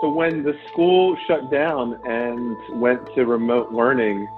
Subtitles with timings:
[0.00, 4.28] So when the school shut down and went to remote learning,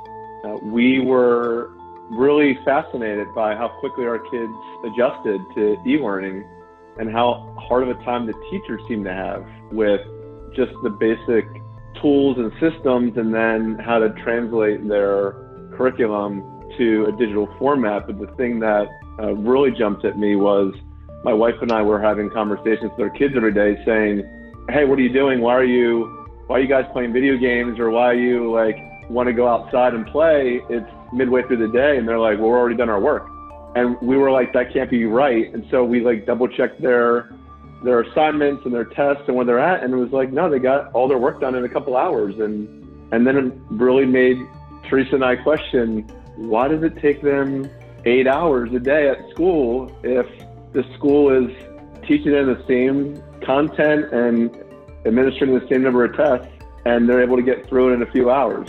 [0.42, 1.70] uh, we were
[2.10, 4.52] really fascinated by how quickly our kids
[4.84, 6.44] adjusted to e-learning
[6.98, 10.00] and how hard of a time the teachers seemed to have with
[10.56, 11.44] just the basic
[12.00, 15.32] tools and systems and then how to translate their
[15.76, 16.42] curriculum
[16.78, 18.06] to a digital format.
[18.06, 18.88] But the thing that
[19.18, 20.72] uh, really jumped at me was
[21.22, 24.24] my wife and I were having conversations with our kids every day saying,
[24.68, 25.40] Hey, what are you doing?
[25.40, 27.78] Why are you, why are you guys playing video games?
[27.78, 28.76] Or why you like,
[29.10, 30.60] want to go outside and play?
[30.68, 31.96] It's midway through the day.
[31.96, 33.28] And they're like, well, we're already done our work.
[33.74, 35.52] And we were like, that can't be right.
[35.52, 37.34] And so we like double checked their,
[37.82, 39.82] their assignments and their tests and where they're at.
[39.82, 42.38] And it was like, no, they got all their work done in a couple hours.
[42.38, 42.68] And,
[43.12, 44.38] and then it really made
[44.88, 46.02] Teresa and I question,
[46.36, 47.68] why does it take them
[48.04, 50.26] eight hours a day at school if
[50.72, 51.50] the school is
[52.10, 54.50] teaching them the same content and
[55.06, 56.48] administering the same number of tests
[56.84, 58.68] and they're able to get through it in a few hours.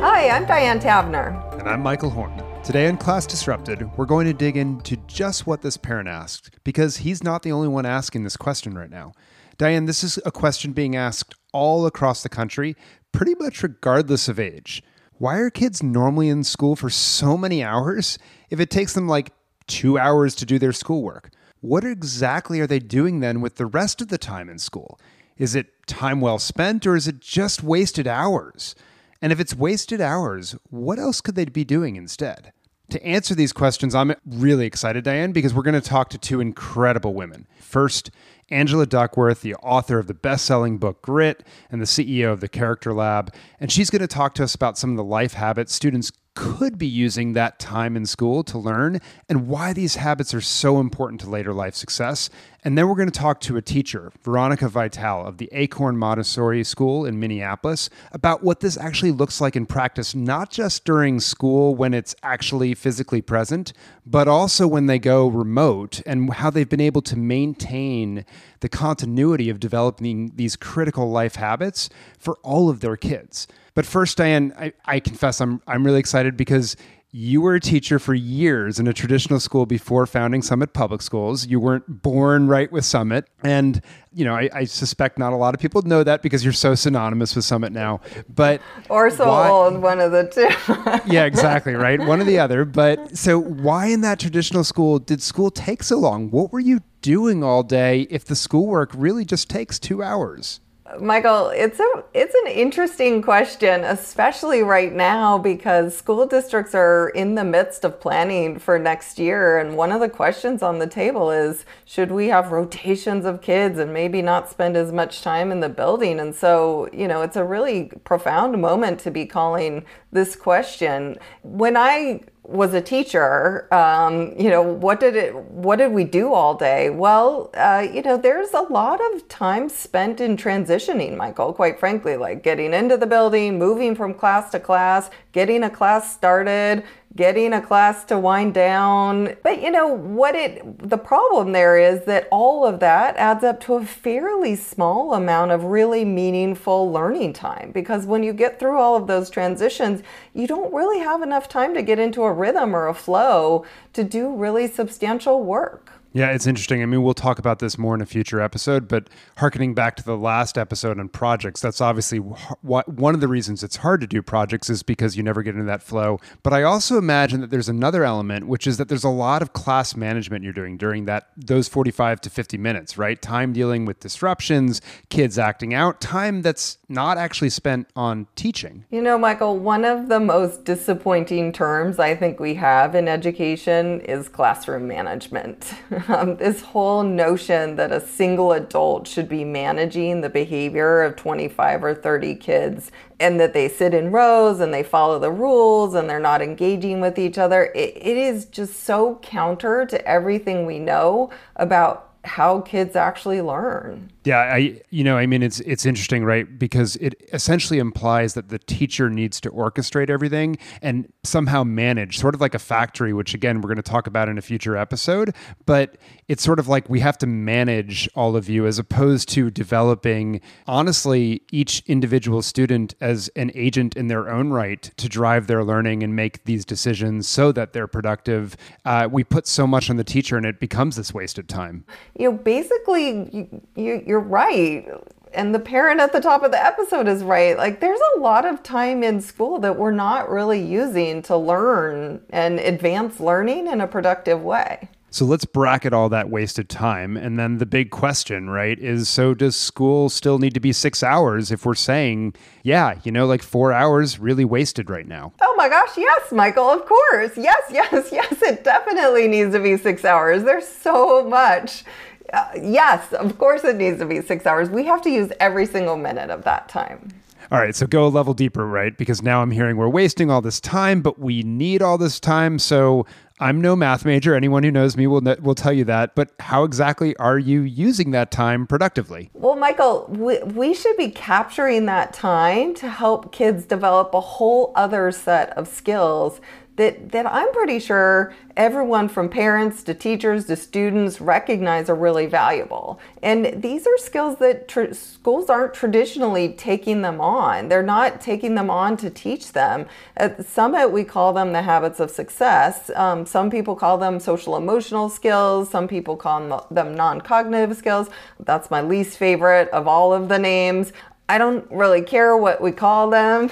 [0.00, 1.60] Hi, I'm Diane Tavenner.
[1.60, 2.42] And I'm Michael Horn.
[2.64, 6.96] Today on Class Disrupted, we're going to dig into just what this parent asked, because
[6.96, 9.12] he's not the only one asking this question right now.
[9.56, 12.74] Diane, this is a question being asked all across the country,
[13.12, 14.82] pretty much regardless of age.
[15.12, 18.18] Why are kids normally in school for so many hours
[18.50, 19.30] if it takes them like
[19.68, 21.30] two hours to do their schoolwork?
[21.60, 24.98] What exactly are they doing then with the rest of the time in school?
[25.36, 28.74] Is it time well spent or is it just wasted hours?
[29.22, 32.52] And if it's wasted hours, what else could they be doing instead?
[32.90, 36.40] To answer these questions, I'm really excited, Diane, because we're going to talk to two
[36.40, 37.46] incredible women.
[37.60, 38.10] First,
[38.50, 42.48] Angela Duckworth, the author of the best selling book Grit and the CEO of the
[42.48, 43.34] Character Lab.
[43.60, 46.78] And she's going to talk to us about some of the life habits students could
[46.78, 51.20] be using that time in school to learn and why these habits are so important
[51.20, 52.30] to later life success.
[52.64, 56.64] And then we're going to talk to a teacher, Veronica Vital of the Acorn Montessori
[56.64, 61.76] School in Minneapolis, about what this actually looks like in practice, not just during school
[61.76, 63.72] when it's actually physically present,
[64.04, 68.24] but also when they go remote and how they've been able to maintain
[68.58, 71.88] the continuity of developing these critical life habits
[72.18, 73.46] for all of their kids.
[73.74, 76.74] But first, Diane, I, I confess I'm I'm really excited because
[77.10, 81.46] you were a teacher for years in a traditional school before founding Summit Public Schools.
[81.46, 83.26] You weren't born right with Summit.
[83.42, 83.80] And,
[84.12, 86.74] you know, I, I suspect not a lot of people know that because you're so
[86.74, 88.02] synonymous with Summit now.
[88.28, 88.60] But
[88.90, 91.10] or so why, old, one of the two.
[91.10, 91.98] yeah, exactly, right?
[91.98, 92.66] One or the other.
[92.66, 96.30] But so why in that traditional school did school take so long?
[96.30, 100.60] What were you doing all day if the schoolwork really just takes two hours?
[101.00, 107.34] Michael, it's a it's an interesting question, especially right now because school districts are in
[107.34, 111.30] the midst of planning for next year and one of the questions on the table
[111.30, 115.60] is should we have rotations of kids and maybe not spend as much time in
[115.60, 116.18] the building?
[116.18, 121.18] And so, you know, it's a really profound moment to be calling this question.
[121.42, 126.32] When I was a teacher, um, you know, what did it, what did we do
[126.32, 126.88] all day?
[126.88, 132.16] Well, uh, you know, there's a lot of time spent in transitioning, Michael, quite frankly,
[132.16, 136.84] like getting into the building, moving from class to class, getting a class started,
[137.16, 139.36] getting a class to wind down.
[139.42, 143.60] But you know what it the problem there is that all of that adds up
[143.62, 148.78] to a fairly small amount of really meaningful learning time because when you get through
[148.78, 150.02] all of those transitions,
[150.34, 154.04] you don't really have enough time to get into a rhythm or a flow to
[154.04, 155.97] do really substantial work.
[156.12, 156.82] Yeah, it's interesting.
[156.82, 160.04] I mean, we'll talk about this more in a future episode, but harkening back to
[160.04, 164.22] the last episode on projects, that's obviously one of the reasons it's hard to do
[164.22, 166.18] projects is because you never get into that flow.
[166.42, 169.52] But I also imagine that there's another element, which is that there's a lot of
[169.52, 173.20] class management you're doing during that those 45 to 50 minutes, right?
[173.20, 174.80] Time dealing with disruptions,
[175.10, 178.84] kids acting out, time that's not actually spent on teaching.
[178.90, 184.00] You know, Michael, one of the most disappointing terms I think we have in education
[184.00, 185.74] is classroom management.
[186.08, 191.84] um, this whole notion that a single adult should be managing the behavior of 25
[191.84, 192.90] or 30 kids
[193.20, 197.00] and that they sit in rows and they follow the rules and they're not engaging
[197.00, 202.60] with each other, it, it is just so counter to everything we know about how
[202.60, 204.12] kids actually learn.
[204.24, 206.58] Yeah, I you know, I mean it's it's interesting, right?
[206.58, 212.34] Because it essentially implies that the teacher needs to orchestrate everything and somehow manage, sort
[212.34, 215.34] of like a factory, which again we're going to talk about in a future episode,
[215.64, 215.96] but
[216.28, 220.40] it's sort of like we have to manage all of you as opposed to developing
[220.66, 226.02] honestly each individual student as an agent in their own right to drive their learning
[226.02, 228.56] and make these decisions so that they're productive.
[228.84, 231.84] Uh, we put so much on the teacher and it becomes this wasted time.
[232.18, 234.86] You know, basically, you, you, you're right
[235.34, 237.56] and the parent at the top of the episode is right.
[237.56, 242.22] Like, there's a lot of time in school that we're not really using to learn
[242.30, 244.88] and advance learning in a productive way.
[245.10, 247.16] So let's bracket all that wasted time.
[247.16, 251.02] And then the big question, right, is so does school still need to be six
[251.02, 255.32] hours if we're saying, yeah, you know, like four hours really wasted right now?
[255.40, 257.36] Oh my gosh, yes, Michael, of course.
[257.36, 260.44] Yes, yes, yes, it definitely needs to be six hours.
[260.44, 261.84] There's so much.
[262.32, 264.68] Uh, yes, of course it needs to be six hours.
[264.68, 267.08] We have to use every single minute of that time.
[267.50, 268.94] All right, so go a level deeper, right?
[268.94, 272.58] Because now I'm hearing we're wasting all this time, but we need all this time.
[272.58, 273.06] So
[273.40, 274.34] I'm no math major.
[274.34, 276.14] Anyone who knows me will will tell you that.
[276.14, 279.30] But how exactly are you using that time productively?
[279.34, 284.72] Well, Michael, we, we should be capturing that time to help kids develop a whole
[284.74, 286.40] other set of skills
[286.78, 292.26] that, that I'm pretty sure everyone from parents to teachers to students recognize are really
[292.26, 293.00] valuable.
[293.20, 297.68] And these are skills that tr- schools aren't traditionally taking them on.
[297.68, 299.86] They're not taking them on to teach them.
[300.16, 302.90] At Summit, we call them the habits of success.
[302.94, 308.08] Um, some people call them social emotional skills, some people call them non cognitive skills.
[308.38, 310.92] That's my least favorite of all of the names.
[311.30, 313.50] I don't really care what we call them.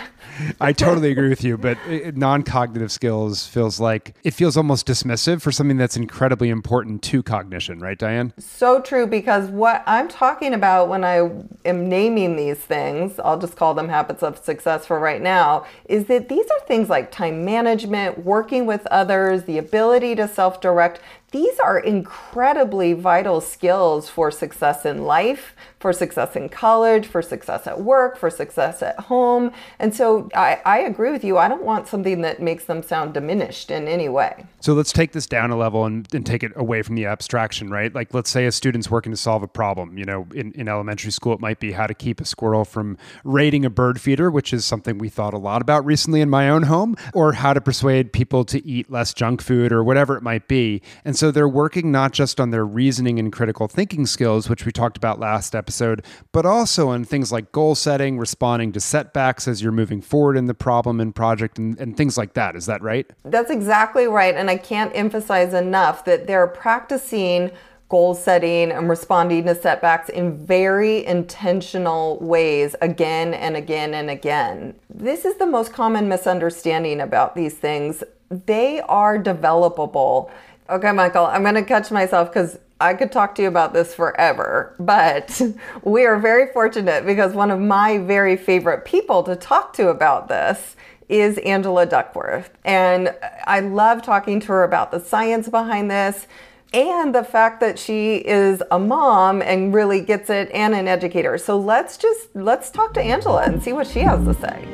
[0.61, 1.77] I totally agree with you, but
[2.17, 7.81] non-cognitive skills feels like it feels almost dismissive for something that's incredibly important to cognition,
[7.81, 8.33] right, Diane?
[8.39, 11.31] So true because what I'm talking about when I
[11.67, 16.07] am naming these things, I'll just call them habits of success for right now, is
[16.07, 21.01] that these are things like time management, working with others, the ability to self-direct,
[21.33, 27.67] these are incredibly vital skills for success in life, for success in college, for success
[27.67, 29.51] at work, for success at home.
[29.81, 31.37] And so I, I, agree with you.
[31.37, 34.47] I don't want something that makes them sound diminished in any way.
[34.61, 37.71] So let's take this down a level and, and take it away from the abstraction,
[37.71, 37.93] right?
[37.93, 39.99] Like let's say a student's working to solve a problem.
[39.99, 42.97] You know, in, in elementary school, it might be how to keep a squirrel from
[43.25, 46.49] raiding a bird feeder, which is something we thought a lot about recently in my
[46.49, 50.23] own home, or how to persuade people to eat less junk food or whatever it
[50.23, 50.81] might be.
[51.05, 54.73] And so they're working not just on their reasoning and critical thinking skills, which we
[54.73, 59.63] talked about last episode, but also on things like goal setting, responding to setbacks as
[59.63, 62.57] you're moving forward in the problem and project, and, and things like that.
[62.57, 63.11] Is that right?
[63.25, 64.35] That's exactly right.
[64.35, 67.51] And I can't emphasize enough that they're practicing
[67.89, 74.75] goal setting and responding to setbacks in very intentional ways again and again and again.
[74.91, 78.03] This is the most common misunderstanding about these things.
[78.29, 80.31] They are developable.
[80.69, 83.95] Okay, Michael, I'm going to catch myself because I could talk to you about this
[83.95, 85.41] forever, but
[85.85, 90.29] we are very fortunate because one of my very favorite people to talk to about
[90.29, 90.75] this
[91.09, 92.51] is Angela Duckworth.
[92.65, 93.15] And
[93.47, 96.27] I love talking to her about the science behind this
[96.75, 101.39] and the fact that she is a mom and really gets it and an educator.
[101.39, 104.67] So let's just let's talk to Angela and see what she has to say.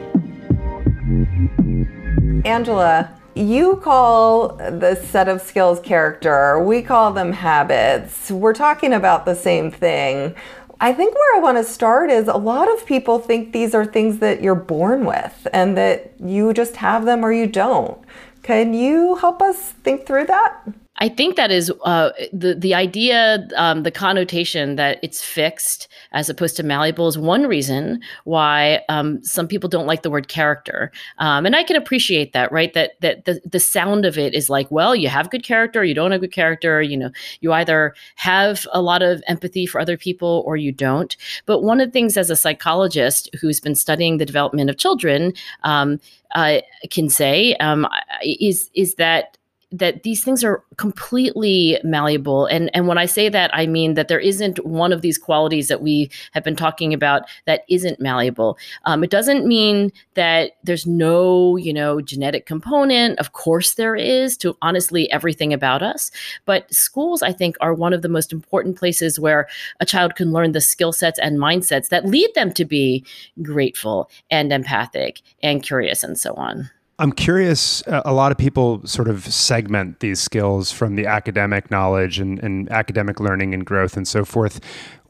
[2.46, 8.30] Angela, you call the set of skills character, we call them habits.
[8.30, 10.34] We're talking about the same thing.
[10.80, 13.86] I think where I want to start is a lot of people think these are
[13.86, 17.98] things that you're born with and that you just have them or you don't.
[18.42, 20.60] Can you help us think through that?
[21.02, 26.30] I think that is uh, the the idea, um, the connotation that it's fixed as
[26.30, 30.92] opposed to malleable is one reason why um, some people don't like the word character,
[31.18, 32.52] um, and I can appreciate that.
[32.52, 35.82] Right, that that the the sound of it is like, well, you have good character,
[35.82, 36.80] you don't have good character.
[36.80, 41.16] You know, you either have a lot of empathy for other people or you don't.
[41.46, 45.32] But one of the things, as a psychologist who's been studying the development of children,
[45.64, 47.88] uh, can say um,
[48.22, 49.36] is is that
[49.72, 52.46] that these things are completely malleable.
[52.46, 55.68] And and when i say that i mean that there isn't one of these qualities
[55.68, 58.58] that we have been talking about that isn't malleable.
[58.84, 63.18] Um, it doesn't mean that there's no you know genetic component.
[63.18, 66.10] Of course there is to honestly everything about us.
[66.44, 69.48] But schools i think are one of the most important places where
[69.80, 73.04] a child can learn the skill sets and mindsets that lead them to be
[73.40, 76.70] grateful and empathic and curious and so on
[77.02, 77.84] I'm curious.
[77.88, 82.38] Uh, a lot of people sort of segment these skills from the academic knowledge and,
[82.38, 84.60] and academic learning and growth and so forth.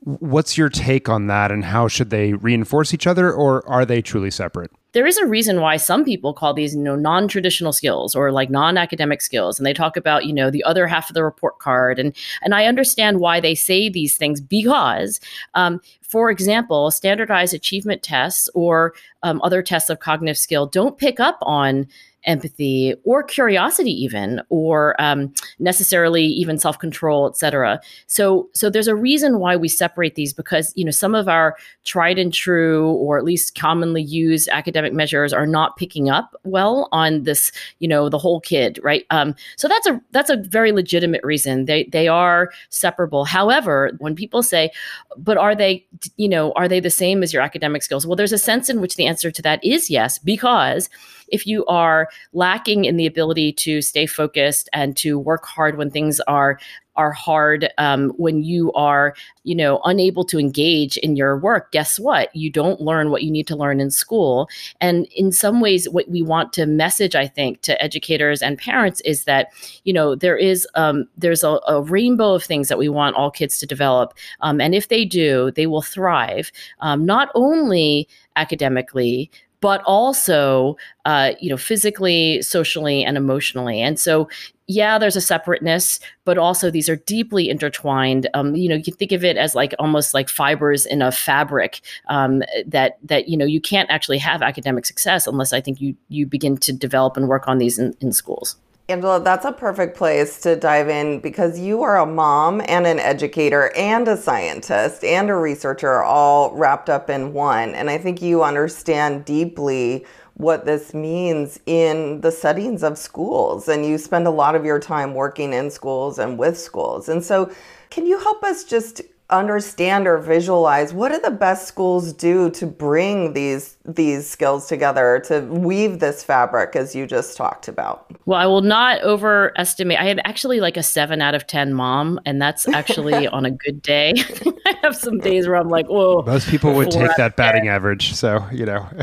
[0.00, 4.00] What's your take on that, and how should they reinforce each other, or are they
[4.00, 4.70] truly separate?
[4.92, 8.50] There is a reason why some people call these you know non-traditional skills or like
[8.50, 11.98] non-academic skills and they talk about you know the other half of the report card
[11.98, 15.20] and and i understand why they say these things because
[15.54, 21.20] um, for example standardized achievement tests or um, other tests of cognitive skill don't pick
[21.20, 21.86] up on
[22.24, 29.38] empathy or curiosity even or um, necessarily even self-control etc so so there's a reason
[29.38, 33.24] why we separate these because you know some of our tried and true or at
[33.24, 38.18] least commonly used academic measures are not picking up well on this you know the
[38.18, 39.06] whole kid right?
[39.10, 41.64] Um, so that's a that's a very legitimate reason.
[41.64, 43.24] They they are separable.
[43.24, 44.70] However when people say
[45.16, 45.84] but are they
[46.16, 48.06] you know are they the same as your academic skills?
[48.06, 50.88] Well there's a sense in which the answer to that is yes because
[51.28, 55.90] if you are lacking in the ability to stay focused and to work hard when
[55.90, 56.58] things are
[56.96, 59.14] are hard um, when you are
[59.44, 62.34] you know unable to engage in your work guess what?
[62.34, 64.48] You don't learn what you need to learn in school.
[64.80, 69.00] And in some ways what we want to message i think to educators and parents
[69.02, 69.48] is that
[69.84, 73.30] you know there is um, there's a, a, rainbow of things that we want all
[73.30, 74.14] kids to develop.
[74.40, 76.52] Um, and if they do they will thrive.
[76.80, 79.30] Um, not only academically
[79.62, 80.76] but also
[81.06, 83.80] uh, you know physically socially and emotionally.
[83.80, 84.28] And so
[84.68, 88.28] yeah there's a separateness but also these are deeply intertwined.
[88.34, 91.10] Um, you know you can think of it as like almost like fibers in a
[91.10, 95.80] fabric um, that that you know you can't actually have academic success unless i think
[95.80, 98.56] you you begin to develop and work on these in, in schools
[98.92, 102.98] Angela, that's a perfect place to dive in because you are a mom and an
[102.98, 107.74] educator and a scientist and a researcher all wrapped up in one.
[107.74, 113.66] And I think you understand deeply what this means in the settings of schools.
[113.66, 117.08] And you spend a lot of your time working in schools and with schools.
[117.08, 117.50] And so,
[117.88, 122.66] can you help us just understand or visualize what do the best schools do to
[122.66, 128.06] bring these these skills together to weave this fabric as you just talked about?
[128.26, 132.20] Well i will not overestimate i had actually like a 7 out of 10 mom
[132.26, 134.12] and that's actually on a good day.
[134.66, 136.22] I have some days where i'm like whoa.
[136.22, 138.86] Most people would take that batting average so you know.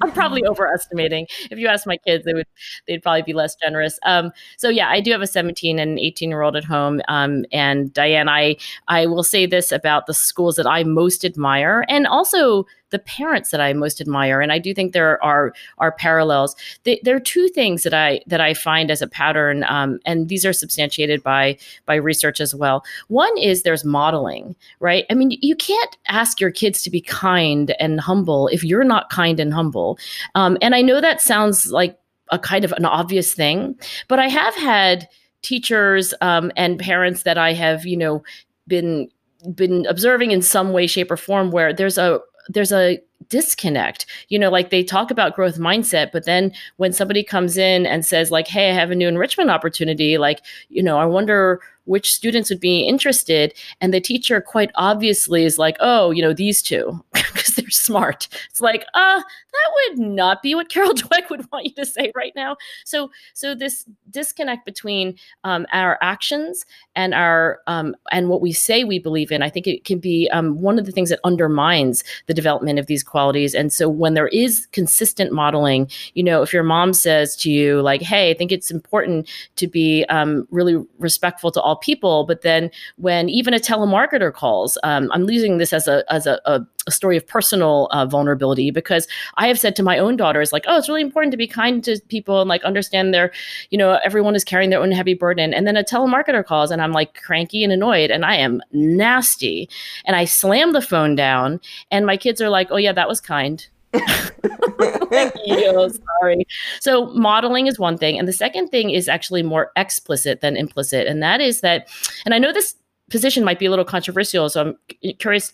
[0.00, 1.26] I'm probably overestimating.
[1.50, 2.46] If you ask my kids they would
[2.88, 3.98] they'd probably be less generous.
[4.04, 7.44] Um, so yeah i do have a 17 and 18 year old at home um,
[7.52, 8.43] and diane i
[8.88, 13.50] I will say this about the schools that I most admire and also the parents
[13.50, 14.40] that I most admire.
[14.40, 16.54] And I do think there are are parallels.
[16.84, 20.46] there are two things that I that I find as a pattern, um, and these
[20.46, 22.84] are substantiated by by research as well.
[23.08, 25.06] One is there's modeling, right?
[25.10, 29.10] I mean, you can't ask your kids to be kind and humble if you're not
[29.10, 29.98] kind and humble.
[30.36, 31.98] Um, and I know that sounds like
[32.30, 33.76] a kind of an obvious thing,
[34.08, 35.08] but I have had
[35.44, 38.22] teachers um, and parents that I have, you know,
[38.66, 39.08] been
[39.54, 42.98] been observing in some way, shape, or form where there's a there's a
[43.28, 44.06] disconnect.
[44.28, 48.04] You know like they talk about growth mindset but then when somebody comes in and
[48.04, 52.12] says like hey i have a new enrichment opportunity like you know i wonder which
[52.12, 56.62] students would be interested and the teacher quite obviously is like oh you know these
[56.62, 58.28] two because they're smart.
[58.50, 62.12] It's like uh that would not be what carol dweck would want you to say
[62.14, 62.56] right now.
[62.84, 66.64] So so this disconnect between um, our actions
[66.94, 70.28] and our um, and what we say we believe in i think it can be
[70.32, 73.54] um, one of the things that undermines the development of these qualities.
[73.54, 77.82] And so when there is consistent modeling you know if your mom says to you
[77.82, 82.42] like hey i think it's important to be um, really respectful to all people but
[82.42, 86.64] then when even a telemarketer calls um, i'm using this as a as a, a
[86.86, 90.64] a story of personal uh, vulnerability because I have said to my own daughters, like,
[90.66, 93.32] oh, it's really important to be kind to people and like understand their,
[93.70, 95.54] you know, everyone is carrying their own heavy burden.
[95.54, 99.68] And then a telemarketer calls and I'm like cranky and annoyed and I am nasty.
[100.04, 103.20] And I slam the phone down and my kids are like, oh, yeah, that was
[103.20, 103.66] kind.
[105.14, 105.90] Thank you.
[106.20, 106.46] Sorry.
[106.80, 108.18] So modeling is one thing.
[108.18, 111.06] And the second thing is actually more explicit than implicit.
[111.06, 111.88] And that is that,
[112.24, 112.74] and I know this
[113.10, 114.48] position might be a little controversial.
[114.48, 115.52] So I'm curious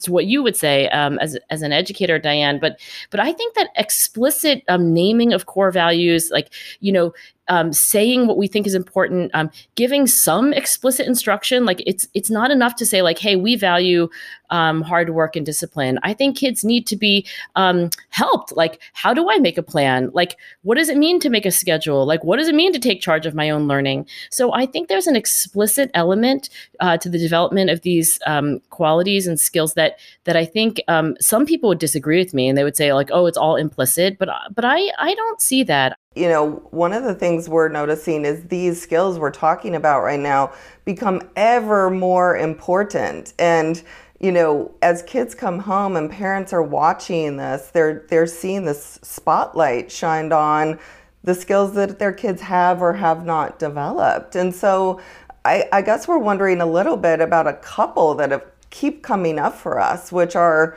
[0.00, 2.58] to what you would say um, as as an educator, Diane.
[2.58, 7.12] But but I think that explicit um, naming of core values, like you know,
[7.48, 11.64] um, saying what we think is important, um, giving some explicit instruction.
[11.64, 14.08] Like it's it's not enough to say like, hey, we value
[14.50, 15.98] um, hard work and discipline.
[16.02, 17.26] I think kids need to be
[17.56, 18.52] um, helped.
[18.52, 20.10] Like, how do I make a plan?
[20.12, 22.06] Like, what does it mean to make a schedule?
[22.06, 24.06] Like, what does it mean to take charge of my own learning?
[24.30, 26.48] So I think there's an explicit element
[26.80, 31.16] uh, to the development of these um, qualities and skills that that I think um,
[31.20, 34.18] some people would disagree with me and they would say like, oh, it's all implicit.
[34.18, 38.24] But but I I don't see that you know, one of the things we're noticing
[38.24, 40.52] is these skills we're talking about right now
[40.84, 43.34] become ever more important.
[43.38, 43.80] And,
[44.18, 48.98] you know, as kids come home and parents are watching this, they're they're seeing this
[49.02, 50.80] spotlight shined on
[51.22, 54.34] the skills that their kids have or have not developed.
[54.34, 55.00] And so
[55.44, 59.38] I, I guess we're wondering a little bit about a couple that have keep coming
[59.38, 60.76] up for us, which are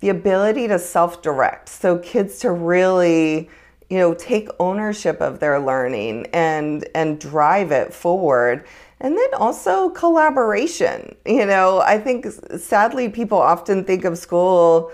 [0.00, 1.68] the ability to self-direct.
[1.68, 3.48] So kids to really
[3.88, 8.66] you know take ownership of their learning and and drive it forward.
[9.00, 11.14] And then also collaboration.
[11.26, 12.26] You know i think
[12.58, 14.90] sadly people often think of school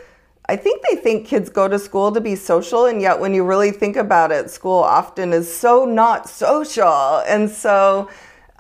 [0.49, 3.45] i think they think kids go to school to be social and yet when you
[3.45, 7.23] really think about it school often is so not social.
[7.27, 8.11] And so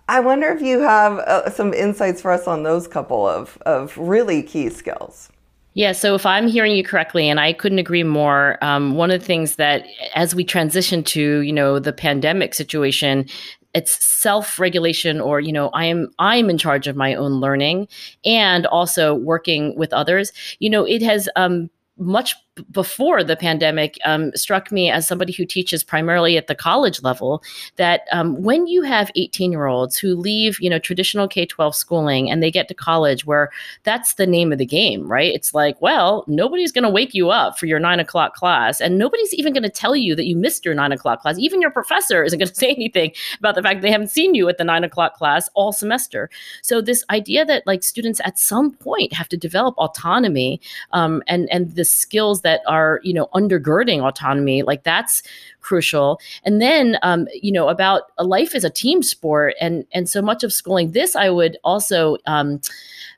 [0.08, 3.96] i wonder if you have uh, some insights for us on those couple of, of
[3.98, 5.30] really key skills
[5.74, 9.20] yeah, so if I'm hearing you correctly, and I couldn't agree more, um, one of
[9.20, 13.26] the things that as we transition to you know the pandemic situation,
[13.74, 17.88] it's self-regulation or you know i am i'm in charge of my own learning
[18.24, 20.32] and also working with others.
[20.60, 22.34] You know it has um, much
[22.70, 27.42] before the pandemic um, struck me as somebody who teaches primarily at the college level
[27.76, 32.30] that um, when you have 18 year olds who leave you know traditional k-12 schooling
[32.30, 33.50] and they get to college where
[33.82, 35.34] that's the name of the game right?
[35.34, 38.98] It's like well nobody's going to wake you up for your nine o'clock class and
[38.98, 41.38] nobody's even going to tell you that you missed your nine o'clock class.
[41.38, 44.48] Even your professor isn't going to say anything about the fact they haven't seen you
[44.48, 46.30] at the nine o'clock class all semester.
[46.62, 50.60] So this idea that like students at some point have to develop autonomy
[50.92, 55.22] um, and and the skills that are you know undergirding autonomy like that's
[55.64, 60.08] crucial and then um, you know about a life as a team sport and and
[60.08, 62.60] so much of schooling this i would also um,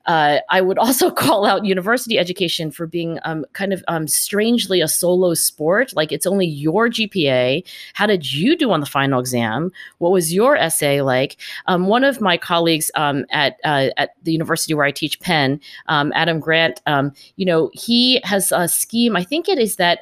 [0.07, 4.81] uh, I would also call out university education for being um, kind of um, strangely
[4.81, 5.95] a solo sport.
[5.95, 7.67] Like it's only your GPA.
[7.95, 9.73] How did you do on the final exam?
[9.99, 11.37] What was your essay like?
[11.67, 15.61] Um, one of my colleagues um, at uh, at the university where I teach Penn,
[15.87, 19.17] um, Adam Grant, um, you know, he has a scheme.
[19.17, 19.99] I think it is that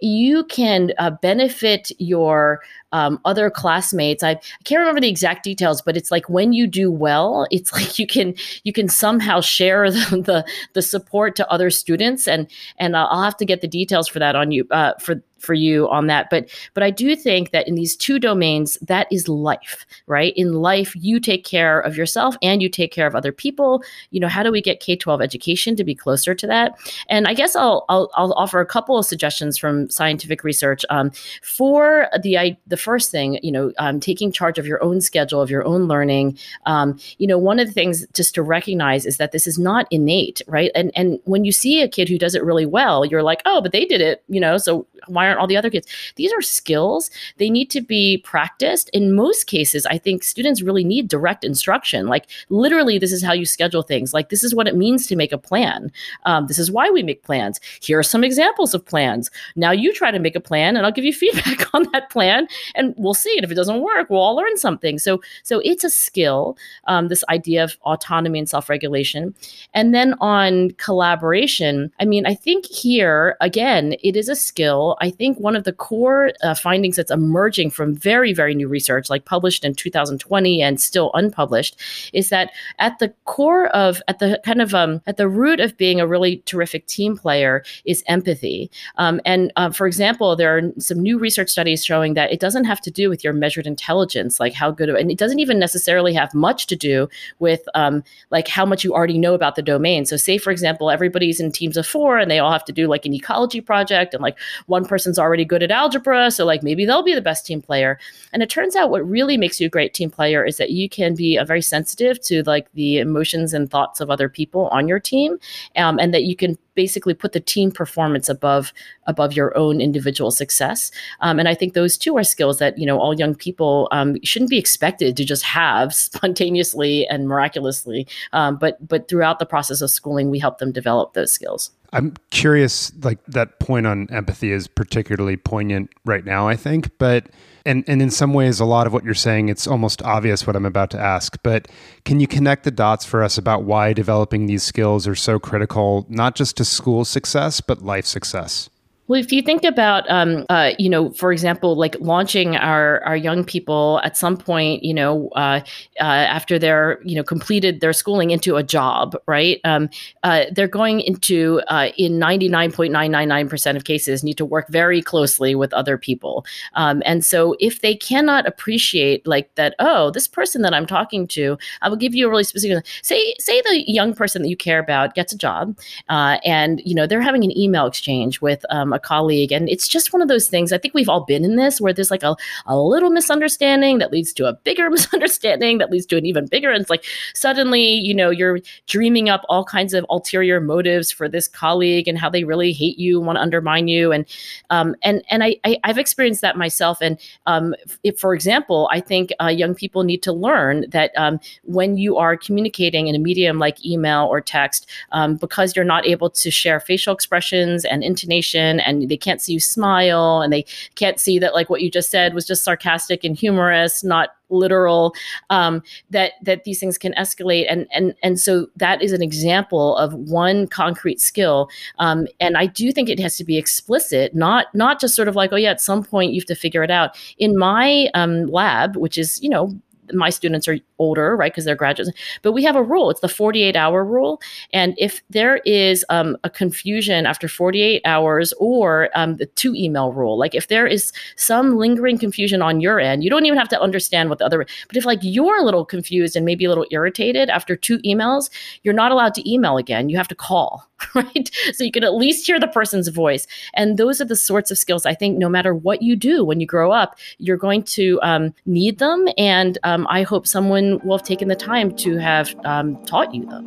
[0.00, 2.60] you can uh, benefit your
[2.92, 4.22] um, other classmates.
[4.22, 7.72] I, I, can't remember the exact details, but it's like when you do well, it's
[7.78, 12.50] like you can you can somehow share the the, the support to other students, and
[12.78, 15.88] and I'll have to get the details for that on you uh, for for you
[15.88, 16.28] on that.
[16.30, 20.32] But but i do think that in these two domains that is life right?
[20.36, 23.82] In life you take care of yourself and you take care of other people.
[24.10, 26.78] You know how do we get k-12 education to be closer to that?
[27.08, 30.84] And i guess i'll i'll, I'll offer a couple of suggestions from scientific research.
[30.90, 31.10] Um,
[31.42, 35.50] for the the first thing you know um, taking charge of your own schedule of
[35.50, 39.32] your own learning um, you know one of the things just to recognize is that
[39.32, 42.44] this is not innate right and and when you see a kid who does it
[42.44, 45.46] really well you're like oh but they did it you know so why aren't all
[45.46, 45.86] the other kids?
[46.16, 47.10] These are skills.
[47.36, 48.88] They need to be practiced.
[48.90, 52.06] In most cases, I think students really need direct instruction.
[52.06, 54.12] Like literally, this is how you schedule things.
[54.12, 55.90] Like this is what it means to make a plan.
[56.24, 57.60] Um, this is why we make plans.
[57.80, 59.30] Here are some examples of plans.
[59.56, 62.48] Now you try to make a plan, and I'll give you feedback on that plan,
[62.74, 63.34] and we'll see.
[63.36, 64.98] And if it doesn't work, we'll all learn something.
[64.98, 66.56] So, so it's a skill.
[66.86, 69.34] Um, this idea of autonomy and self-regulation,
[69.74, 71.92] and then on collaboration.
[72.00, 74.96] I mean, I think here again, it is a skill.
[75.00, 79.10] I think one of the core uh, findings that's emerging from very, very new research,
[79.10, 81.80] like published in 2020 and still unpublished,
[82.12, 85.76] is that at the core of, at the kind of, um, at the root of
[85.76, 88.70] being a really terrific team player is empathy.
[88.96, 92.57] Um, and uh, for example, there are some new research studies showing that it doesn't
[92.64, 96.12] have to do with your measured intelligence, like how good, and it doesn't even necessarily
[96.14, 100.06] have much to do with um, like how much you already know about the domain.
[100.06, 102.86] So, say for example, everybody's in teams of four and they all have to do
[102.86, 106.84] like an ecology project, and like one person's already good at algebra, so like maybe
[106.84, 107.98] they'll be the best team player.
[108.32, 110.88] And it turns out what really makes you a great team player is that you
[110.88, 114.88] can be a very sensitive to like the emotions and thoughts of other people on
[114.88, 115.38] your team,
[115.76, 118.72] um, and that you can basically put the team performance above
[119.08, 120.92] above your own individual success.
[121.20, 124.16] Um, and I think those two are skills that you know all young people um,
[124.22, 128.06] shouldn't be expected to just have spontaneously and miraculously.
[128.32, 131.72] Um, but but throughout the process of schooling, we help them develop those skills.
[131.92, 136.90] I'm curious, like that point on empathy is particularly poignant right now, I think.
[136.98, 137.28] But
[137.64, 140.56] and and in some ways, a lot of what you're saying, it's almost obvious what
[140.56, 141.38] I'm about to ask.
[141.42, 141.68] But
[142.04, 146.06] can you connect the dots for us about why developing these skills are so critical,
[146.08, 148.68] not just to school success, but life success?
[149.08, 153.16] Well, if you think about, um, uh, you know, for example, like launching our our
[153.16, 155.60] young people at some point, you know, uh,
[155.98, 159.60] uh, after they're you know completed their schooling into a job, right?
[159.64, 159.88] Um,
[160.24, 164.22] uh, they're going into uh, in ninety nine point nine nine nine percent of cases
[164.22, 166.44] need to work very closely with other people,
[166.74, 171.26] um, and so if they cannot appreciate like that, oh, this person that I'm talking
[171.28, 172.84] to, I will give you a really specific.
[173.02, 175.78] Say say the young person that you care about gets a job,
[176.10, 179.52] uh, and you know they're having an email exchange with um, a colleague.
[179.52, 180.72] And it's just one of those things.
[180.72, 184.12] I think we've all been in this where there's like a, a little misunderstanding that
[184.12, 186.70] leads to a bigger misunderstanding that leads to an even bigger.
[186.70, 191.28] And it's like suddenly, you know, you're dreaming up all kinds of ulterior motives for
[191.28, 194.12] this colleague and how they really hate you, want to undermine you.
[194.12, 194.26] And
[194.70, 196.98] um, and and I, I have experienced that myself.
[197.00, 201.40] And um, if, for example, I think uh, young people need to learn that um,
[201.64, 206.06] when you are communicating in a medium like email or text, um, because you're not
[206.06, 210.64] able to share facial expressions and intonation, and they can't see you smile, and they
[210.94, 215.14] can't see that like what you just said was just sarcastic and humorous, not literal
[215.50, 217.66] um, that that these things can escalate.
[217.68, 222.66] And and and so that is an example of one concrete skill um, and i
[222.66, 225.70] do think it has to be explicit not not just sort of like oh yeah
[225.70, 227.16] at some point you have to figure it out.
[227.38, 229.72] In my um, lab which is you know
[230.12, 231.52] my students are older, right?
[231.52, 232.10] Because they're graduates.
[232.42, 233.10] But we have a rule.
[233.10, 234.40] It's the 48 hour rule.
[234.72, 240.12] And if there is um, a confusion after 48 hours or um, the two email
[240.12, 243.68] rule, like if there is some lingering confusion on your end, you don't even have
[243.68, 246.68] to understand what the other, but if like you're a little confused and maybe a
[246.68, 248.50] little irritated after two emails,
[248.82, 250.08] you're not allowed to email again.
[250.08, 251.50] You have to call, right?
[251.72, 253.46] So you can at least hear the person's voice.
[253.74, 256.60] And those are the sorts of skills I think no matter what you do when
[256.60, 259.26] you grow up, you're going to um, need them.
[259.36, 263.44] And um, I hope someone will have taken the time to have um, taught you
[263.46, 263.64] them.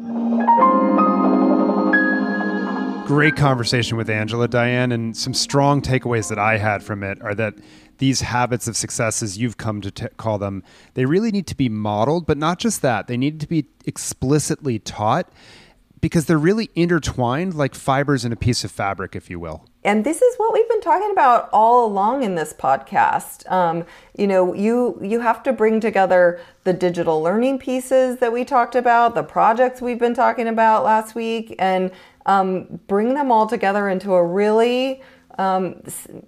[3.06, 7.36] Great conversation with Angela, Diane, and some strong takeaways that I had from it are
[7.36, 7.56] that
[7.98, 10.64] these habits of success, as you've come to t- call them,
[10.94, 14.80] they really need to be modeled, but not just that, they need to be explicitly
[14.80, 15.30] taught
[16.02, 19.66] because they're really intertwined like fibers in a piece of fabric, if you will.
[19.84, 23.50] And this is what we've been talking about all along in this podcast.
[23.52, 23.86] Um,
[24.16, 28.76] you know, you you have to bring together the digital learning pieces that we talked
[28.76, 31.92] about, the projects we've been talking about last week, and
[32.26, 35.02] um, bring them all together into a really,
[35.40, 35.82] um,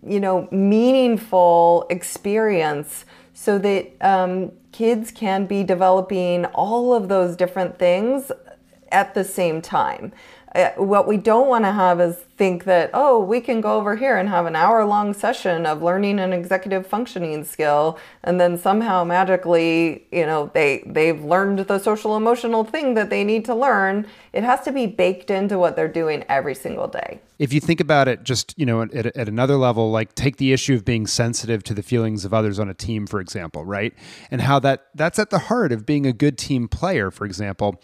[0.04, 3.06] you know, meaningful experience,
[3.36, 8.32] so that um, kids can be developing all of those different things
[8.94, 10.14] at the same time.
[10.56, 13.96] Uh, what we don't want to have is think that oh we can go over
[13.96, 18.56] here and have an hour long session of learning an executive functioning skill and then
[18.56, 23.56] somehow magically you know they they've learned the social emotional thing that they need to
[23.56, 24.06] learn.
[24.32, 27.20] It has to be baked into what they're doing every single day.
[27.40, 30.54] If you think about it just you know at, at another level like take the
[30.54, 33.96] issue of being sensitive to the feelings of others on a team for example right?
[34.30, 37.82] And how that that's at the heart of being a good team player for example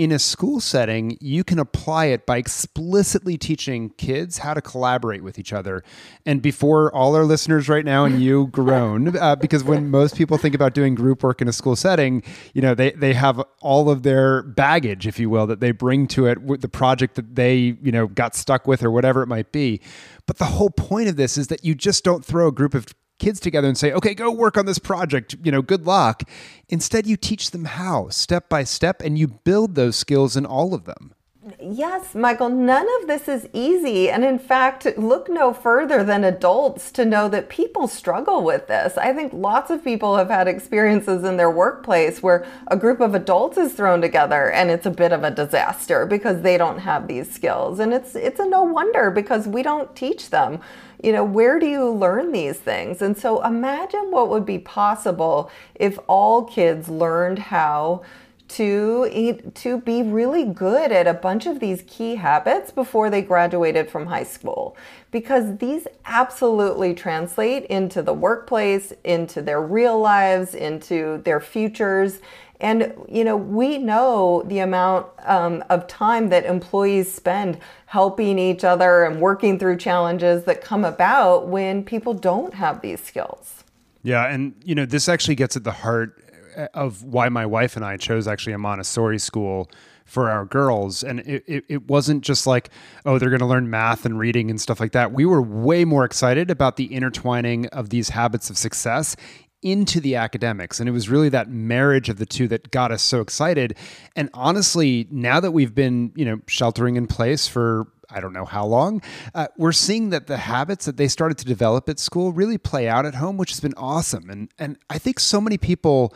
[0.00, 5.22] in a school setting, you can apply it by explicitly teaching kids how to collaborate
[5.22, 5.84] with each other.
[6.24, 10.38] And before all our listeners right now and you groan, uh, because when most people
[10.38, 12.22] think about doing group work in a school setting,
[12.54, 16.06] you know, they, they have all of their baggage, if you will, that they bring
[16.06, 19.26] to it with the project that they, you know, got stuck with or whatever it
[19.26, 19.82] might be.
[20.24, 22.86] But the whole point of this is that you just don't throw a group of
[23.20, 26.24] kids together and say, okay, go work on this project, you know, good luck.
[26.68, 30.74] Instead, you teach them how, step by step, and you build those skills in all
[30.74, 31.14] of them.
[31.58, 34.10] Yes, Michael, none of this is easy.
[34.10, 38.98] And in fact, look no further than adults to know that people struggle with this.
[38.98, 43.14] I think lots of people have had experiences in their workplace where a group of
[43.14, 47.08] adults is thrown together and it's a bit of a disaster because they don't have
[47.08, 47.78] these skills.
[47.78, 50.60] And it's it's a no wonder because we don't teach them.
[51.02, 53.00] You know, where do you learn these things?
[53.00, 58.02] And so imagine what would be possible if all kids learned how
[58.50, 63.88] to to be really good at a bunch of these key habits before they graduated
[63.88, 64.76] from high school.
[65.12, 72.20] Because these absolutely translate into the workplace into their real lives into their futures.
[72.60, 78.64] And you know we know the amount um, of time that employees spend helping each
[78.64, 83.62] other and working through challenges that come about when people don't have these skills.
[84.02, 86.29] Yeah and you know this actually gets at the heart
[86.74, 89.70] of why my wife and I chose actually a Montessori school
[90.04, 91.04] for our girls.
[91.04, 92.70] And it, it, it wasn't just like,
[93.06, 95.12] oh, they're going to learn math and reading and stuff like that.
[95.12, 99.14] We were way more excited about the intertwining of these habits of success
[99.62, 100.80] into the academics.
[100.80, 103.76] And it was really that marriage of the two that got us so excited.
[104.16, 108.44] And honestly, now that we've been, you know, sheltering in place for I don't know
[108.44, 109.02] how long,
[109.36, 112.88] uh, we're seeing that the habits that they started to develop at school really play
[112.88, 114.28] out at home, which has been awesome.
[114.28, 116.12] And and I think so many people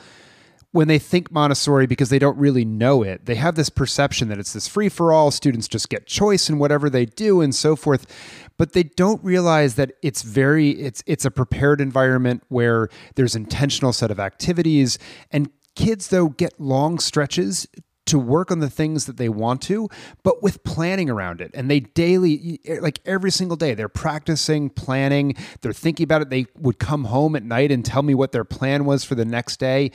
[0.74, 4.40] when they think Montessori because they don't really know it, they have this perception that
[4.40, 7.76] it's this free for all, students just get choice in whatever they do and so
[7.76, 8.12] forth.
[8.58, 13.92] But they don't realize that it's very it's it's a prepared environment where there's intentional
[13.92, 14.98] set of activities
[15.30, 17.68] and kids though get long stretches
[18.06, 19.88] to work on the things that they want to,
[20.24, 21.50] but with planning around it.
[21.54, 26.28] And they daily, like every single day, they're practicing, planning, they're thinking about it.
[26.30, 29.24] They would come home at night and tell me what their plan was for the
[29.24, 29.90] next day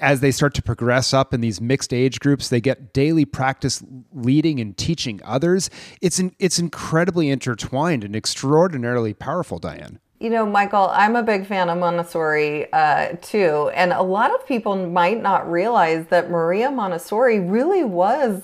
[0.00, 3.82] as they start to progress up in these mixed age groups, they get daily practice
[4.12, 5.70] leading and teaching others.
[6.00, 10.00] It's it's incredibly intertwined and extraordinarily powerful, Diane.
[10.20, 13.70] You know, Michael, I'm a big fan of Montessori uh, too.
[13.72, 18.42] And a lot of people might not realize that Maria Montessori really was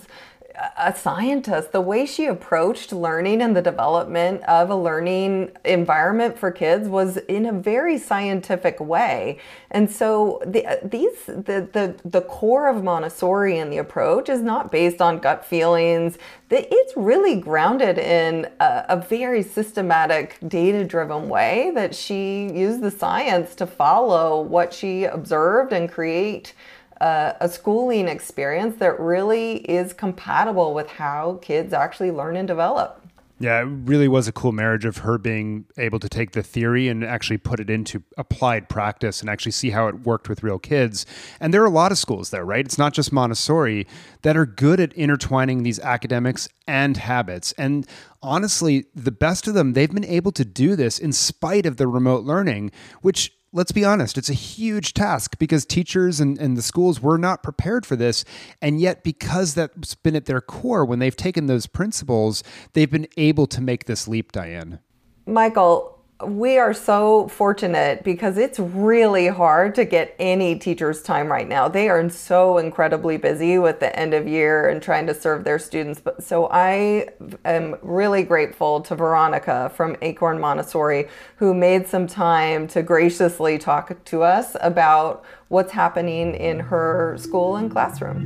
[0.76, 6.50] a scientist, the way she approached learning and the development of a learning environment for
[6.50, 9.38] kids was in a very scientific way.
[9.70, 14.70] And so the, these the, the the core of Montessori and the approach is not
[14.70, 16.18] based on gut feelings.
[16.50, 23.56] It's really grounded in a, a very systematic, data-driven way that she used the science
[23.56, 26.54] to follow what she observed and create
[27.00, 33.04] a, a schooling experience that really is compatible with how kids actually learn and develop.
[33.40, 36.86] Yeah, it really was a cool marriage of her being able to take the theory
[36.88, 40.60] and actually put it into applied practice and actually see how it worked with real
[40.60, 41.04] kids.
[41.40, 42.64] And there are a lot of schools there, right?
[42.64, 43.88] It's not just Montessori
[44.22, 47.50] that are good at intertwining these academics and habits.
[47.58, 47.88] And
[48.22, 51.88] honestly, the best of them, they've been able to do this in spite of the
[51.88, 52.70] remote learning,
[53.02, 57.16] which let's be honest, it's a huge task because teachers and, and the schools were
[57.16, 58.24] not prepared for this.
[58.60, 62.42] And yet, because that's been at their core, when they've taken those principles,
[62.74, 64.80] they've been able to make this leap, Diane.
[65.26, 71.48] Michael, we are so fortunate because it's really hard to get any teacher's time right
[71.48, 71.66] now.
[71.66, 75.58] They are so incredibly busy with the end of year and trying to serve their
[75.58, 76.00] students.
[76.00, 77.08] But so I
[77.44, 84.04] am really grateful to Veronica from Acorn Montessori who made some time to graciously talk
[84.04, 88.24] to us about what's happening in her school and classroom.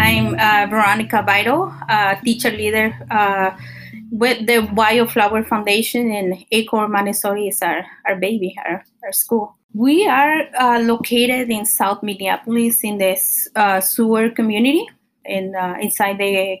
[0.00, 2.92] I'm uh, Veronica Vital, uh, teacher leader.
[3.08, 3.56] Uh,
[4.14, 9.56] with the Wildflower Foundation and Acorn Montessori is our, our baby, our, our school.
[9.72, 14.86] We are uh, located in South Minneapolis in this uh, sewer community
[15.24, 16.58] in uh, inside the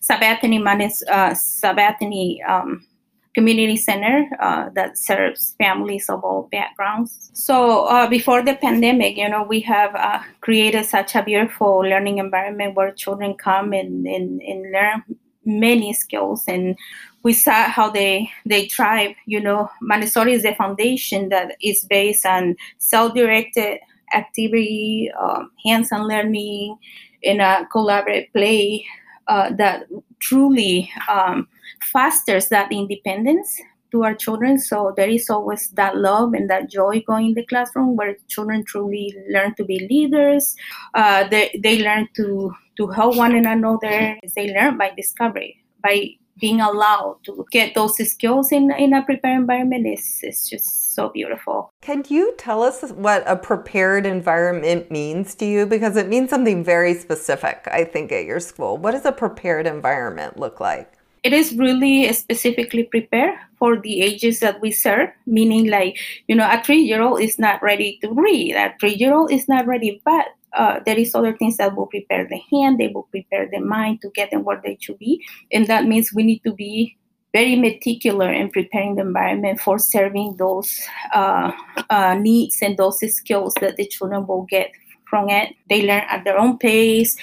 [0.00, 2.86] Sabathani, Manis, uh, Sabathani um,
[3.34, 7.32] Community Center uh, that serves families of all backgrounds.
[7.32, 12.76] So uh, before the pandemic, you know, we have created such a beautiful learning environment
[12.76, 15.02] where children come and, and, and learn
[15.44, 16.76] many skills and
[17.22, 19.70] we saw how they they thrive you know.
[19.80, 23.78] Montessori is a foundation that is based on self-directed
[24.14, 26.76] activity um, hands-on learning
[27.22, 28.84] in a collaborative play
[29.28, 29.86] uh, that
[30.18, 31.48] truly um,
[31.92, 33.60] fosters that independence
[33.92, 37.46] to our children so there is always that love and that joy going in the
[37.46, 40.56] classroom where children truly learn to be leaders
[40.94, 44.18] uh, they, they learn to to help one another.
[44.34, 49.40] They learn by discovery, by being allowed to get those skills in, in a prepared
[49.40, 51.70] environment is, is just so beautiful.
[51.82, 55.66] Can you tell us what a prepared environment means to you?
[55.66, 58.76] Because it means something very specific, I think, at your school.
[58.76, 60.94] What does a prepared environment look like?
[61.22, 66.48] It is really specifically prepared for the ages that we serve, meaning like, you know,
[66.50, 69.66] a three year old is not ready to read, a three year old is not
[69.66, 73.48] ready, but uh, there is other things that will prepare the hand, they will prepare
[73.50, 75.22] the mind to get them where they should be.
[75.52, 76.96] And that means we need to be
[77.32, 80.82] very meticulous in preparing the environment for serving those
[81.14, 81.52] uh,
[81.88, 84.70] uh, needs and those skills that the children will get
[85.08, 85.54] from it.
[85.68, 87.16] They learn at their own pace.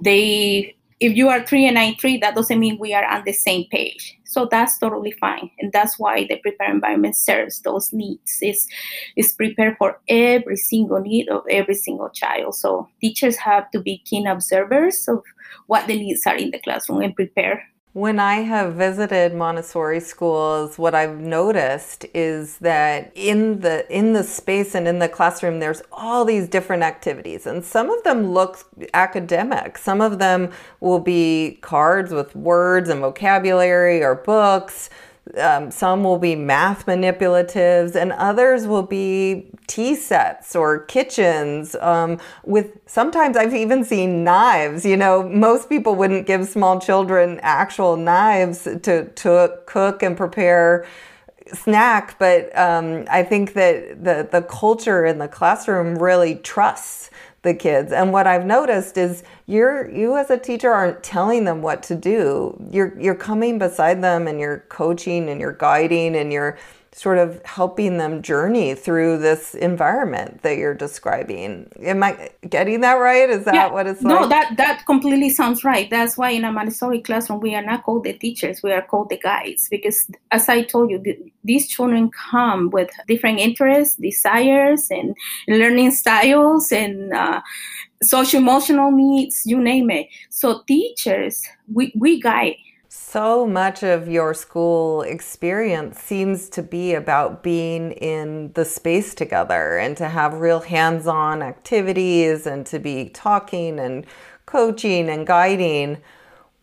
[0.00, 3.32] They if you are three and I three, that doesn't mean we are on the
[3.32, 4.18] same page.
[4.24, 5.50] So that's totally fine.
[5.58, 8.38] And that's why the prepared environment serves those needs.
[8.40, 8.66] It's,
[9.14, 12.54] it's prepared for every single need of every single child.
[12.54, 15.22] So teachers have to be keen observers of
[15.66, 17.62] what the needs are in the classroom and prepare
[17.96, 24.22] when I have visited Montessori schools, what I've noticed is that in the in the
[24.22, 28.58] space and in the classroom there's all these different activities and some of them look
[28.92, 29.78] academic.
[29.78, 34.90] Some of them will be cards with words and vocabulary or books.
[35.38, 41.74] Um, some will be math manipulatives, and others will be tea sets or kitchens.
[41.76, 44.84] Um, with sometimes I've even seen knives.
[44.84, 50.86] You know, most people wouldn't give small children actual knives to to cook and prepare
[51.52, 57.10] snack, but um, I think that the the culture in the classroom really trusts
[57.46, 57.92] the kids.
[57.92, 61.94] And what I've noticed is you're you as a teacher aren't telling them what to
[61.94, 62.60] do.
[62.70, 66.58] You're you're coming beside them and you're coaching and you're guiding and you're
[66.96, 71.70] sort of helping them journey through this environment that you're describing.
[71.82, 73.28] Am I getting that right?
[73.28, 74.18] Is that yeah, what it's like?
[74.18, 75.90] No, that that completely sounds right.
[75.90, 79.10] That's why in a Montessori classroom we are not called the teachers, we are called
[79.10, 84.88] the guides because as I told you, the, these children come with different interests, desires,
[84.90, 85.14] and
[85.48, 87.42] learning styles and uh,
[88.02, 90.08] social emotional needs, you name it.
[90.30, 92.56] So teachers, we, we guide
[93.08, 99.78] so much of your school experience seems to be about being in the space together
[99.78, 104.04] and to have real hands on activities and to be talking and
[104.44, 105.98] coaching and guiding.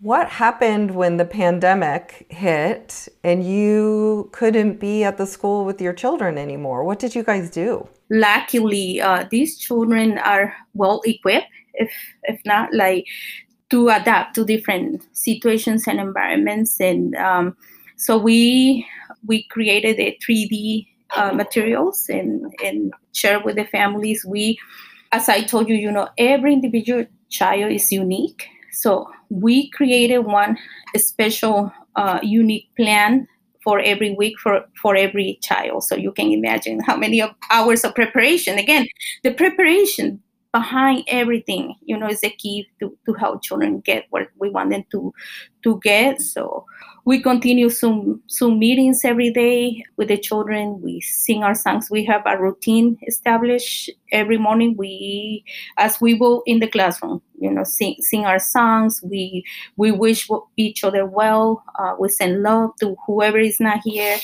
[0.01, 5.93] What happened when the pandemic hit and you couldn't be at the school with your
[5.93, 6.83] children anymore?
[6.83, 7.87] What did you guys do?
[8.09, 11.91] Luckily, uh, these children are well equipped if
[12.23, 13.07] if not like
[13.69, 16.79] to adapt to different situations and environments.
[16.79, 17.55] And um,
[17.97, 18.85] so we
[19.25, 24.25] we created a 3D uh, materials and and share with the families.
[24.25, 24.57] We,
[25.11, 28.47] as I told you, you know, every individual child is unique.
[28.71, 30.57] So we created one
[30.97, 33.27] special uh, unique plan
[33.63, 37.85] for every week for for every child so you can imagine how many of hours
[37.85, 38.85] of preparation again
[39.23, 40.21] the preparation
[40.53, 44.69] behind everything, you know, is the key to, to help children get what we want
[44.69, 45.11] them to
[45.63, 46.21] to get.
[46.21, 46.65] So
[47.05, 50.79] we continue Zoom Zoom meetings every day with the children.
[50.81, 51.89] We sing our songs.
[51.89, 54.75] We have a routine established every morning.
[54.77, 55.43] We
[55.77, 59.01] as we go in the classroom, you know, sing sing our songs.
[59.03, 59.43] We
[59.75, 61.63] we wish each other well.
[61.79, 64.17] Uh, we send love to whoever is not here.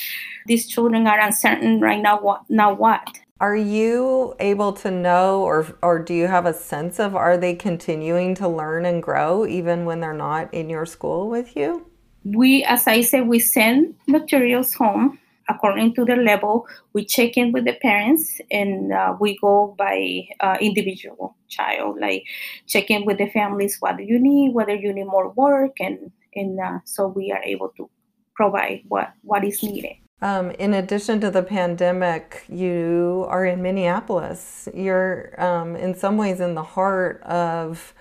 [0.46, 2.20] These children are uncertain right now.
[2.20, 2.72] What now?
[2.72, 3.18] What?
[3.40, 7.54] Are you able to know or or do you have a sense of are they
[7.54, 11.86] continuing to learn and grow even when they're not in your school with you?
[12.24, 16.66] We as I said we send materials home according to the level.
[16.92, 22.24] We check in with the parents and uh, we go by uh, individual child like
[22.66, 26.12] check in with the families what do you need whether you need more work and
[26.34, 27.90] and uh, so we are able to
[28.34, 29.96] provide what what is needed.
[30.22, 34.68] Um, in addition to the pandemic, you are in Minneapolis.
[34.74, 37.94] You're um, in some ways in the heart of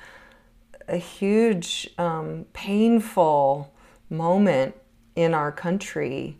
[0.90, 3.74] a huge, um, painful
[4.10, 4.76] moment
[5.16, 6.38] in our country.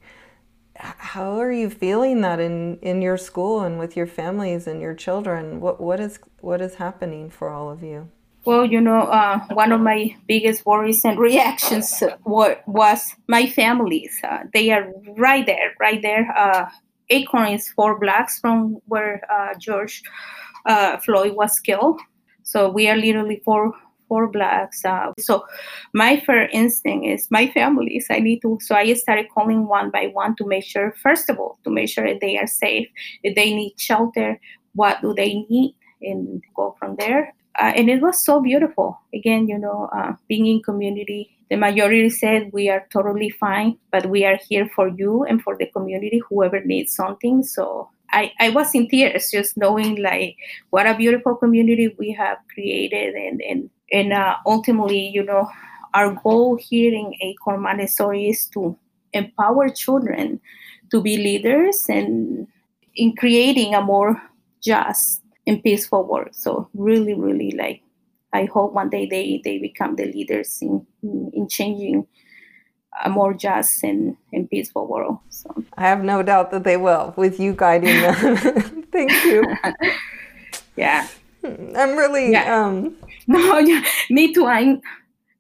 [0.76, 4.94] How are you feeling that in, in your school and with your families and your
[4.94, 5.60] children?
[5.60, 8.10] What what is what is happening for all of you?
[8.46, 14.18] Well, you know, uh, one of my biggest worries and reactions were, was my families.
[14.24, 16.32] Uh, they are right there, right there.
[16.36, 16.70] Uh,
[17.10, 20.02] Acorn is four blocks from where uh, George
[20.66, 22.00] uh, Floyd was killed.
[22.44, 23.74] So we are literally four
[24.08, 24.84] four blocks.
[24.84, 25.46] Uh, so
[25.94, 28.08] my first instinct is my families.
[28.10, 28.58] I need to.
[28.62, 31.90] So I started calling one by one to make sure, first of all, to make
[31.90, 32.88] sure they are safe.
[33.22, 34.40] If they need shelter,
[34.74, 39.00] what do they need, and go from there uh, and it was so beautiful.
[39.14, 44.06] Again, you know, uh, being in community, the majority said we are totally fine, but
[44.06, 47.44] we are here for you and for the community, whoever needs something.
[47.44, 50.38] So I, I was in tears just knowing like
[50.70, 55.50] what a beautiful community we have created and and and uh, ultimately, you know,
[55.96, 58.78] our goal here in Acorn Montessori is to
[59.14, 60.40] empower children
[60.92, 62.48] to be leaders and
[62.96, 64.22] in creating a more
[64.62, 66.30] just in peaceful world.
[66.32, 67.82] So really, really like
[68.32, 72.06] I hope one day they, they become the leaders in, in, in changing
[73.04, 75.18] a more just and, and peaceful world.
[75.30, 78.86] So I have no doubt that they will with you guiding them.
[78.92, 79.44] Thank you.
[80.76, 81.08] yeah.
[81.44, 82.54] I'm really yeah.
[82.54, 82.96] um
[83.28, 84.46] no yeah, me too.
[84.46, 84.82] I'm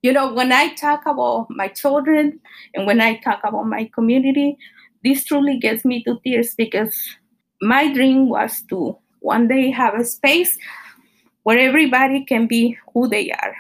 [0.02, 2.40] you know when I talk about my children
[2.74, 4.58] and when I talk about my community,
[5.04, 6.96] this truly gets me to tears because
[7.62, 10.58] my dream was to one day have a space
[11.44, 13.56] where everybody can be who they are,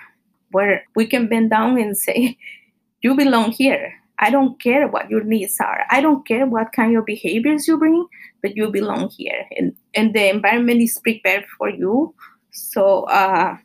[0.51, 2.37] where we can bend down and say,
[3.01, 3.93] You belong here.
[4.19, 5.85] I don't care what your needs are.
[5.89, 8.05] I don't care what kind of behaviors you bring,
[8.41, 9.45] but you belong here.
[9.57, 12.13] And, and the environment is prepared for you.
[12.51, 13.55] So uh,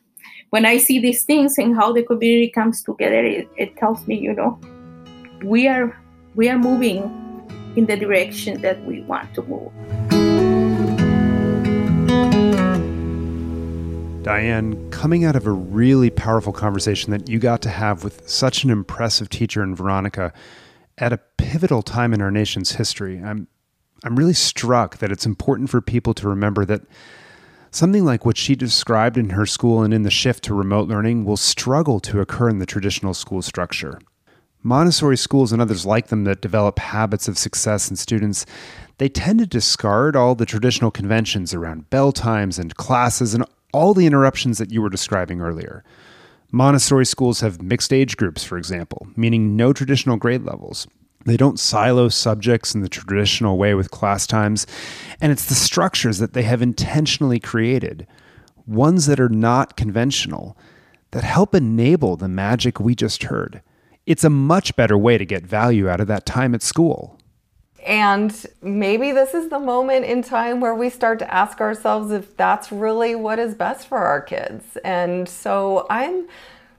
[0.51, 4.17] when I see these things and how the community comes together, it, it tells me,
[4.17, 4.57] you know,
[5.43, 5.93] we are
[6.35, 7.03] we are moving
[7.75, 10.14] in the direction that we want to move.
[14.25, 18.63] Diane, coming out of a really powerful conversation that you got to have with such
[18.63, 20.33] an impressive teacher in Veronica
[20.97, 23.47] at a pivotal time in our nation's history, I'm
[24.03, 26.81] I'm really struck that it's important for people to remember that
[27.69, 31.23] something like what she described in her school and in the shift to remote learning
[31.23, 33.99] will struggle to occur in the traditional school structure.
[34.63, 38.47] Montessori schools and others like them that develop habits of success in students,
[38.97, 43.45] they tend to discard all the traditional conventions around bell times and classes and
[43.75, 45.83] all the interruptions that you were describing earlier.
[46.49, 50.87] Montessori schools have mixed age groups, for example, meaning no traditional grade levels.
[51.25, 54.65] They don't silo subjects in the traditional way with class times,
[55.19, 58.07] and it's the structures that they have intentionally created,
[58.65, 60.57] ones that are not conventional,
[61.11, 63.61] that help enable the magic we just heard.
[64.05, 67.19] It's a much better way to get value out of that time at school.
[67.85, 72.35] And maybe this is the moment in time where we start to ask ourselves if
[72.35, 74.77] that's really what is best for our kids.
[74.83, 76.27] And so I'm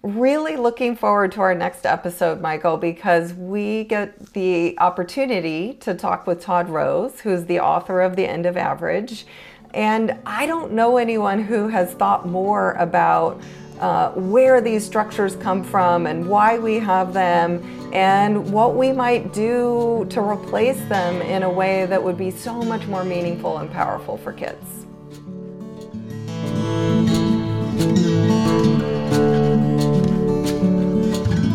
[0.03, 6.27] really looking forward to our next episode, Michael, because we get the opportunity to talk
[6.27, 9.27] with Todd Rose, who's the author of The End of Average.
[9.75, 13.41] And I don't know anyone who has thought more about
[13.81, 17.63] uh, where these structures come from and why we have them
[17.93, 22.63] and what we might do to replace them in a way that would be so
[22.63, 24.87] much more meaningful and powerful for kids.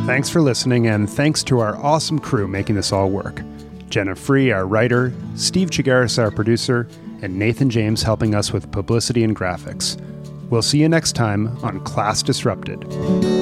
[0.06, 3.42] Thanks for listening, and thanks to our awesome crew making this all work.
[3.88, 6.88] Jenna Free, our writer, Steve Chigaris, our producer,
[7.22, 9.98] and Nathan James helping us with publicity and graphics.
[10.52, 13.41] We'll see you next time on Class Disrupted.